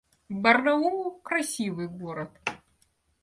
[0.41, 2.31] Барнаул— красивый город